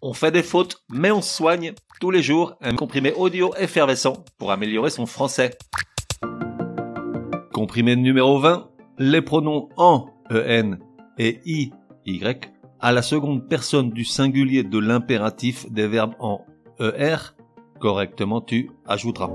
On 0.00 0.12
fait 0.12 0.30
des 0.30 0.44
fautes, 0.44 0.84
mais 0.90 1.10
on 1.10 1.20
soigne 1.20 1.72
tous 2.00 2.12
les 2.12 2.22
jours 2.22 2.54
un 2.60 2.76
comprimé 2.76 3.12
audio 3.14 3.52
effervescent 3.56 4.24
pour 4.38 4.52
améliorer 4.52 4.90
son 4.90 5.06
français. 5.06 5.58
Comprimé 7.52 7.96
numéro 7.96 8.38
20, 8.38 8.70
les 8.98 9.22
pronoms 9.22 9.68
en, 9.76 10.06
en 10.30 10.76
et 11.18 11.40
i, 11.44 11.72
y 12.06 12.24
à 12.78 12.92
la 12.92 13.02
seconde 13.02 13.48
personne 13.48 13.90
du 13.90 14.04
singulier 14.04 14.62
de 14.62 14.78
l'impératif 14.78 15.68
des 15.68 15.88
verbes 15.88 16.14
en 16.20 16.44
er, 16.78 17.34
correctement 17.80 18.40
tu 18.40 18.70
ajouteras. 18.86 19.30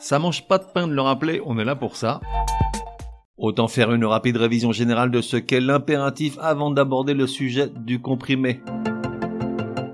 Ça 0.00 0.18
mange 0.18 0.48
pas 0.48 0.56
de 0.56 0.64
pain 0.72 0.88
de 0.88 0.94
le 0.94 1.02
rappeler, 1.02 1.42
on 1.44 1.58
est 1.58 1.66
là 1.66 1.76
pour 1.76 1.96
ça. 1.96 2.22
Autant 3.38 3.68
faire 3.68 3.92
une 3.92 4.04
rapide 4.04 4.36
révision 4.36 4.72
générale 4.72 5.12
de 5.12 5.20
ce 5.20 5.36
qu'est 5.36 5.60
l'impératif 5.60 6.36
avant 6.40 6.72
d'aborder 6.72 7.14
le 7.14 7.28
sujet 7.28 7.68
du 7.68 8.00
comprimé. 8.00 8.60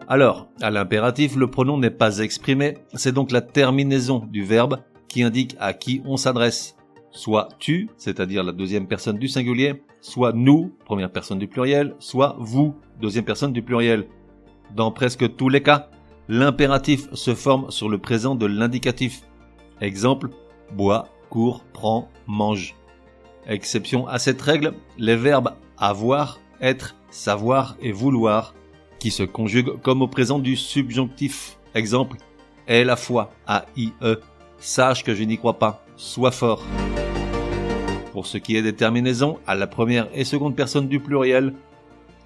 Alors, 0.08 0.48
à 0.62 0.70
l'impératif, 0.70 1.36
le 1.36 1.50
pronom 1.50 1.76
n'est 1.76 1.90
pas 1.90 2.20
exprimé, 2.20 2.78
c'est 2.94 3.12
donc 3.12 3.30
la 3.30 3.42
terminaison 3.42 4.24
du 4.30 4.42
verbe 4.42 4.78
qui 5.08 5.22
indique 5.22 5.56
à 5.60 5.74
qui 5.74 6.00
on 6.06 6.16
s'adresse. 6.16 6.76
Soit 7.10 7.50
tu, 7.58 7.90
c'est-à-dire 7.98 8.44
la 8.44 8.52
deuxième 8.52 8.88
personne 8.88 9.18
du 9.18 9.28
singulier, 9.28 9.82
soit 10.00 10.32
nous, 10.32 10.72
première 10.86 11.12
personne 11.12 11.38
du 11.38 11.46
pluriel, 11.46 11.94
soit 11.98 12.36
vous, 12.38 12.74
deuxième 12.98 13.26
personne 13.26 13.52
du 13.52 13.62
pluriel. 13.62 14.06
Dans 14.74 14.90
presque 14.90 15.36
tous 15.36 15.50
les 15.50 15.62
cas, 15.62 15.90
l'impératif 16.28 17.12
se 17.12 17.34
forme 17.34 17.70
sur 17.70 17.90
le 17.90 17.98
présent 17.98 18.36
de 18.36 18.46
l'indicatif. 18.46 19.20
Exemple, 19.82 20.30
bois, 20.72 21.08
court, 21.28 21.62
prend, 21.74 22.08
mange. 22.26 22.74
Exception 23.46 24.06
à 24.06 24.18
cette 24.18 24.40
règle, 24.40 24.72
les 24.96 25.16
verbes 25.16 25.54
avoir, 25.76 26.40
être, 26.60 26.96
savoir 27.10 27.76
et 27.80 27.92
vouloir, 27.92 28.54
qui 28.98 29.10
se 29.10 29.22
conjuguent 29.22 29.80
comme 29.82 30.00
au 30.00 30.08
présent 30.08 30.38
du 30.38 30.56
subjonctif. 30.56 31.58
Exemple, 31.74 32.16
aie 32.66 32.84
la 32.84 32.96
foi, 32.96 33.32
A-I-E, 33.46 34.20
sache 34.58 35.04
que 35.04 35.14
je 35.14 35.24
n'y 35.24 35.36
crois 35.36 35.58
pas, 35.58 35.84
sois 35.96 36.30
fort. 36.30 36.64
Pour 38.12 38.26
ce 38.26 38.38
qui 38.38 38.56
est 38.56 38.62
des 38.62 38.72
terminaisons, 38.72 39.38
à 39.46 39.54
la 39.54 39.66
première 39.66 40.08
et 40.14 40.24
seconde 40.24 40.56
personne 40.56 40.88
du 40.88 41.00
pluriel, 41.00 41.52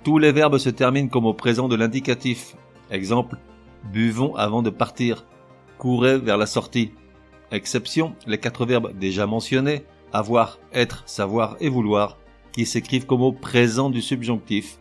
tous 0.05 0.19
les 0.19 0.31
verbes 0.31 0.59
se 0.59 0.71
terminent 0.71 1.09
comme 1.09 1.27
au 1.27 1.35
présent 1.35 1.67
de 1.67 1.75
l'indicatif. 1.75 2.55
Exemple, 2.91 3.39
buvons 3.93 4.37
avant 4.37 4.63
de 4.63 4.71
partir, 4.71 5.27
courez 5.79 6.19
vers 6.19 6.37
la 6.37 6.47
sortie. 6.47 6.93
Exception, 7.51 8.15
les 8.27 8.39
quatre 8.39 8.67
verbes 8.67 8.97
déjà 8.97 9.27
mentionnés, 9.27 9.85
avoir, 10.13 10.59
être, 10.73 11.03
savoir 11.07 11.57
et 11.61 11.69
vouloir, 11.69 12.19
qui 12.53 12.67
s'écrivent 12.67 13.07
comme 13.07 13.23
au 13.23 13.33
présent 13.33 13.91
du 13.91 14.03
subjonctif. 14.03 14.79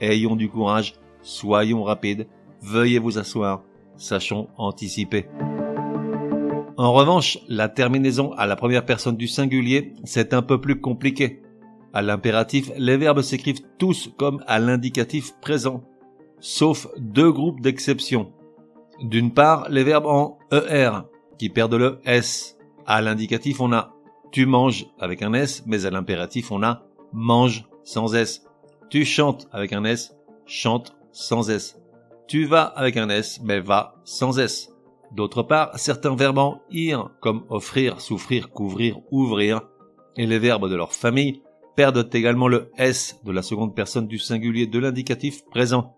Ayons 0.00 0.36
du 0.36 0.48
courage, 0.48 0.94
soyons 1.22 1.82
rapides, 1.82 2.26
veuillez 2.62 2.98
vous 2.98 3.18
asseoir, 3.18 3.62
sachons 3.96 4.48
anticiper. 4.56 5.26
En 6.76 6.92
revanche, 6.92 7.38
la 7.48 7.68
terminaison 7.68 8.32
à 8.32 8.46
la 8.46 8.56
première 8.56 8.84
personne 8.84 9.16
du 9.16 9.28
singulier, 9.28 9.94
c'est 10.04 10.34
un 10.34 10.42
peu 10.42 10.60
plus 10.60 10.80
compliqué. 10.80 11.42
À 11.92 12.00
l'impératif, 12.00 12.70
les 12.78 12.96
verbes 12.96 13.20
s'écrivent 13.20 13.62
tous 13.78 14.10
comme 14.16 14.42
à 14.46 14.58
l'indicatif 14.58 15.34
présent, 15.40 15.84
sauf 16.40 16.88
deux 16.98 17.30
groupes 17.30 17.60
d'exceptions. 17.60 18.32
D'une 19.02 19.32
part, 19.32 19.68
les 19.68 19.84
verbes 19.84 20.06
en 20.06 20.38
ER, 20.50 21.02
qui 21.38 21.50
perdent 21.50 21.74
le 21.74 22.00
S. 22.04 22.56
À 22.86 23.02
l'indicatif, 23.02 23.60
on 23.60 23.72
a 23.72 23.94
tu 24.32 24.46
manges 24.46 24.86
avec 24.98 25.22
un 25.22 25.34
S, 25.34 25.62
mais 25.66 25.84
à 25.84 25.90
l'impératif, 25.90 26.50
on 26.50 26.62
a 26.62 26.82
mange 27.12 27.66
sans 27.84 28.14
S. 28.14 28.42
Tu 28.88 29.04
chantes 29.04 29.46
avec 29.52 29.72
un 29.72 29.84
S, 29.84 30.16
chante 30.46 30.96
sans 31.12 31.50
S. 31.50 31.78
Tu 32.26 32.46
vas 32.46 32.62
avec 32.62 32.96
un 32.96 33.10
S, 33.10 33.40
mais 33.44 33.60
va 33.60 33.94
sans 34.04 34.38
S. 34.38 34.70
D'autre 35.12 35.42
part, 35.42 35.78
certains 35.78 36.16
verbes 36.16 36.38
en 36.38 36.62
ir, 36.70 37.10
comme 37.20 37.44
offrir, 37.50 38.00
souffrir, 38.00 38.50
couvrir, 38.50 38.98
ouvrir, 39.10 39.68
et 40.16 40.26
les 40.26 40.38
verbes 40.38 40.70
de 40.70 40.76
leur 40.76 40.94
famille, 40.94 41.42
perdent 41.76 42.08
également 42.12 42.48
le 42.48 42.70
S 42.78 43.20
de 43.24 43.32
la 43.32 43.42
seconde 43.42 43.74
personne 43.74 44.06
du 44.06 44.18
singulier 44.18 44.66
de 44.66 44.78
l'indicatif 44.78 45.44
présent. 45.50 45.94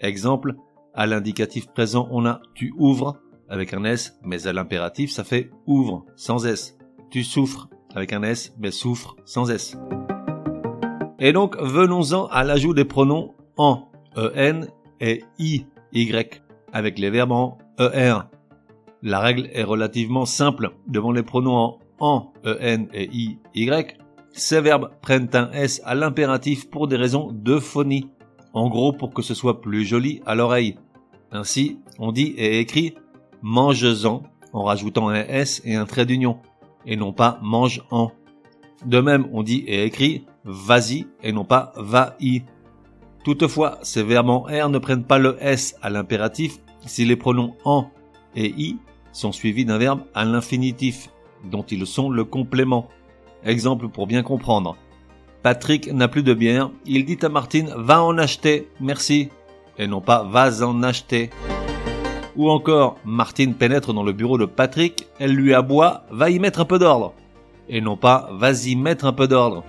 Exemple, 0.00 0.56
à 0.94 1.06
l'indicatif 1.06 1.68
présent, 1.68 2.08
on 2.10 2.26
a 2.26 2.40
tu 2.54 2.74
ouvres 2.76 3.18
avec 3.48 3.72
un 3.72 3.84
S, 3.84 4.18
mais 4.22 4.48
à 4.48 4.52
l'impératif, 4.52 5.12
ça 5.12 5.22
fait 5.22 5.50
ouvre 5.66 6.04
sans 6.16 6.44
S 6.44 6.77
tu 7.10 7.24
souffres 7.24 7.68
avec 7.94 8.12
un 8.12 8.22
S, 8.22 8.54
mais 8.58 8.70
souffre 8.70 9.16
sans 9.24 9.50
S. 9.50 9.76
Et 11.18 11.32
donc, 11.32 11.56
venons-en 11.60 12.26
à 12.26 12.44
l'ajout 12.44 12.74
des 12.74 12.84
pronoms 12.84 13.34
en, 13.56 13.88
en 14.16 14.60
et 15.00 15.24
i, 15.38 15.66
y, 15.92 16.12
avec 16.72 16.98
les 16.98 17.10
verbes 17.10 17.32
en 17.32 17.58
er. 17.78 18.28
La 19.02 19.20
règle 19.20 19.48
est 19.52 19.62
relativement 19.62 20.26
simple. 20.26 20.72
Devant 20.86 21.12
les 21.12 21.22
pronoms 21.22 21.56
en 21.56 21.78
en, 22.00 22.32
en 22.44 22.86
et 22.92 23.08
i, 23.12 23.38
y, 23.54 23.70
ces 24.32 24.60
verbes 24.60 24.90
prennent 25.02 25.28
un 25.32 25.50
s 25.52 25.80
à 25.84 25.94
l'impératif 25.94 26.70
pour 26.70 26.86
des 26.88 26.96
raisons 26.96 27.30
de 27.32 27.58
phonie. 27.58 28.08
En 28.52 28.68
gros, 28.68 28.92
pour 28.92 29.12
que 29.12 29.22
ce 29.22 29.34
soit 29.34 29.60
plus 29.60 29.84
joli 29.84 30.20
à 30.26 30.34
l'oreille. 30.34 30.76
Ainsi, 31.32 31.78
on 31.98 32.12
dit 32.12 32.34
et 32.36 32.60
écrit 32.60 32.94
mange-en 33.42 34.22
en 34.52 34.62
rajoutant 34.64 35.08
un 35.08 35.14
s 35.14 35.60
et 35.64 35.74
un 35.74 35.84
trait 35.84 36.06
d'union 36.06 36.38
et 36.88 36.96
non 36.96 37.12
pas 37.12 37.38
mange 37.42 37.82
en. 37.92 38.10
De 38.84 39.00
même, 39.00 39.28
on 39.32 39.44
dit 39.44 39.64
et 39.68 39.84
écrit 39.84 40.24
vas-y 40.44 41.06
et 41.22 41.30
non 41.30 41.44
pas 41.44 41.72
va-y. 41.76 42.42
Toutefois, 43.24 43.78
ces 43.82 44.02
verbes 44.02 44.30
en 44.30 44.42
R 44.42 44.70
ne 44.70 44.78
prennent 44.78 45.04
pas 45.04 45.18
le 45.18 45.36
S 45.40 45.76
à 45.82 45.90
l'impératif 45.90 46.58
si 46.86 47.04
les 47.04 47.16
pronoms 47.16 47.54
en 47.64 47.90
et 48.34 48.54
i 48.56 48.78
sont 49.12 49.32
suivis 49.32 49.64
d'un 49.64 49.78
verbe 49.78 50.00
à 50.14 50.24
l'infinitif, 50.24 51.10
dont 51.44 51.62
ils 51.62 51.86
sont 51.86 52.10
le 52.10 52.24
complément. 52.24 52.88
Exemple 53.44 53.88
pour 53.88 54.06
bien 54.06 54.22
comprendre. 54.22 54.76
Patrick 55.42 55.92
n'a 55.92 56.08
plus 56.08 56.22
de 56.22 56.34
bière, 56.34 56.70
il 56.84 57.04
dit 57.04 57.18
à 57.22 57.28
Martine 57.28 57.72
va 57.76 58.02
en 58.02 58.18
acheter, 58.18 58.68
merci, 58.80 59.28
et 59.78 59.86
non 59.86 60.00
pas 60.00 60.24
vas 60.24 60.62
en 60.62 60.82
acheter. 60.82 61.30
Ou 62.38 62.50
encore, 62.50 62.98
Martine 63.04 63.52
pénètre 63.52 63.92
dans 63.92 64.04
le 64.04 64.12
bureau 64.12 64.38
de 64.38 64.44
Patrick, 64.44 65.08
elle 65.18 65.32
lui 65.32 65.54
aboie, 65.54 66.04
va 66.12 66.30
y 66.30 66.38
mettre 66.38 66.60
un 66.60 66.64
peu 66.64 66.78
d'ordre. 66.78 67.12
Et 67.68 67.80
non 67.80 67.96
pas, 67.96 68.30
vas-y 68.32 68.76
mettre 68.76 69.06
un 69.06 69.12
peu 69.12 69.26
d'ordre. 69.26 69.64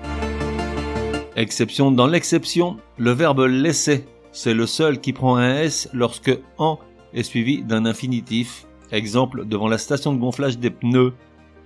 Exception 1.35 1.89
dans 1.89 2.05
l'exception, 2.05 2.77
le 2.97 3.09
verbe 3.09 3.39
laisser, 3.39 4.05
c'est 4.31 4.53
le 4.53 4.67
seul 4.67 5.01
qui 5.01 5.13
prend 5.13 5.37
un 5.37 5.55
S 5.55 5.89
lorsque 5.93 6.37
en 6.59 6.77
est 7.11 7.23
suivi 7.23 7.63
d'un 7.63 7.87
infinitif. 7.87 8.67
Exemple, 8.91 9.47
devant 9.47 9.67
la 9.67 9.79
station 9.79 10.13
de 10.13 10.19
gonflage 10.19 10.59
des 10.59 10.69
pneus, 10.69 11.13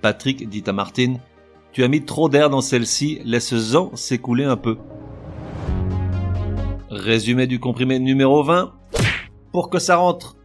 Patrick 0.01 0.47
dit 0.47 0.63
à 0.67 0.71
Martine, 0.71 1.19
tu 1.73 1.83
as 1.83 1.89
mis 1.89 2.05
trop 2.05 2.29
d'air 2.29 2.49
dans 2.49 2.61
celle-ci, 2.61 3.19
laisse-en 3.25 3.93
s'écouler 3.97 4.45
un 4.45 4.55
peu. 4.55 4.77
Résumé 6.89 7.45
du 7.45 7.59
comprimé 7.59 7.99
numéro 7.99 8.41
20. 8.41 8.71
Pour 9.51 9.69
que 9.69 9.79
ça 9.79 9.97
rentre, 9.97 10.37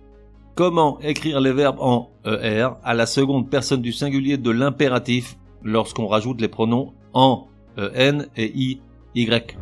Comment 0.58 0.98
écrire 1.02 1.40
les 1.40 1.52
verbes 1.52 1.78
en 1.78 2.10
ER 2.24 2.70
à 2.82 2.92
la 2.92 3.06
seconde 3.06 3.48
personne 3.48 3.80
du 3.80 3.92
singulier 3.92 4.38
de 4.38 4.50
l'impératif 4.50 5.38
lorsqu'on 5.62 6.08
rajoute 6.08 6.40
les 6.40 6.48
pronoms 6.48 6.94
en, 7.12 7.46
EN 7.76 8.26
et 8.36 8.50
I, 8.56 8.80
Y 9.14 9.56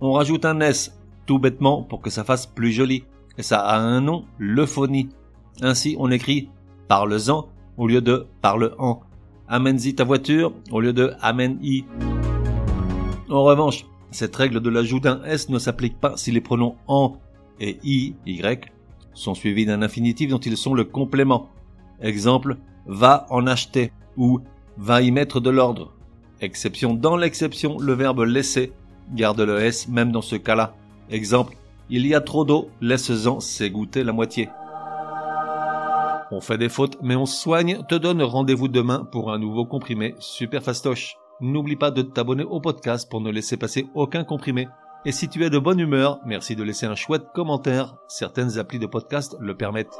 On 0.00 0.12
rajoute 0.12 0.44
un 0.44 0.60
S 0.60 0.96
tout 1.26 1.40
bêtement 1.40 1.82
pour 1.82 2.00
que 2.00 2.08
ça 2.08 2.22
fasse 2.22 2.46
plus 2.46 2.70
joli. 2.70 3.02
Et 3.36 3.42
ça 3.42 3.58
a 3.58 3.80
un 3.80 4.00
nom, 4.00 4.26
l'euphonie. 4.38 5.08
Ainsi, 5.60 5.96
on 5.98 6.12
écrit 6.12 6.50
parle-en 6.86 7.48
au 7.78 7.88
lieu 7.88 8.00
de 8.00 8.28
parle-en. 8.40 9.00
Amène-y 9.48 9.92
ta 9.96 10.04
voiture 10.04 10.52
au 10.70 10.80
lieu 10.80 10.92
de 10.92 11.14
amène-y. 11.20 11.84
En 13.28 13.42
revanche, 13.42 13.86
cette 14.12 14.36
règle 14.36 14.60
de 14.60 14.70
l'ajout 14.70 15.00
d'un 15.00 15.20
S 15.24 15.48
ne 15.48 15.58
s'applique 15.58 15.98
pas 15.98 16.16
si 16.16 16.30
les 16.30 16.40
pronoms 16.40 16.76
en 16.86 17.16
et 17.58 17.80
i, 17.82 18.14
y 18.24 18.40
sont 19.18 19.34
suivis 19.34 19.66
d'un 19.66 19.82
infinitif 19.82 20.30
dont 20.30 20.38
ils 20.38 20.56
sont 20.56 20.74
le 20.74 20.84
complément. 20.84 21.50
Exemple, 22.00 22.56
va 22.86 23.26
en 23.30 23.46
acheter 23.46 23.92
ou 24.16 24.40
va 24.76 25.02
y 25.02 25.10
mettre 25.10 25.40
de 25.40 25.50
l'ordre. 25.50 25.92
Exception 26.40 26.94
dans 26.94 27.16
l'exception, 27.16 27.78
le 27.78 27.92
verbe 27.92 28.20
laisser 28.20 28.72
garde 29.12 29.40
le 29.40 29.60
S 29.60 29.88
même 29.88 30.12
dans 30.12 30.22
ce 30.22 30.36
cas-là. 30.36 30.74
Exemple, 31.10 31.56
il 31.90 32.06
y 32.06 32.14
a 32.14 32.20
trop 32.20 32.44
d'eau, 32.44 32.68
laisse-en 32.80 33.40
s'égoutter 33.40 34.04
la 34.04 34.12
moitié. 34.12 34.48
On 36.30 36.40
fait 36.40 36.58
des 36.58 36.68
fautes, 36.68 36.98
mais 37.02 37.16
on 37.16 37.24
soigne, 37.24 37.82
te 37.88 37.94
donne 37.94 38.22
rendez-vous 38.22 38.68
demain 38.68 39.08
pour 39.10 39.32
un 39.32 39.38
nouveau 39.38 39.64
comprimé 39.64 40.14
super 40.18 40.62
fastoche. 40.62 41.16
N'oublie 41.40 41.76
pas 41.76 41.90
de 41.90 42.02
t'abonner 42.02 42.44
au 42.44 42.60
podcast 42.60 43.10
pour 43.10 43.20
ne 43.20 43.30
laisser 43.30 43.56
passer 43.56 43.86
aucun 43.94 44.24
comprimé. 44.24 44.68
Et 45.04 45.12
si 45.12 45.28
tu 45.28 45.44
es 45.44 45.50
de 45.50 45.58
bonne 45.58 45.78
humeur, 45.78 46.18
merci 46.26 46.56
de 46.56 46.64
laisser 46.64 46.86
un 46.86 46.96
chouette 46.96 47.32
commentaire. 47.32 47.96
Certaines 48.08 48.58
applis 48.58 48.80
de 48.80 48.86
podcast 48.86 49.36
le 49.40 49.56
permettent. 49.56 49.96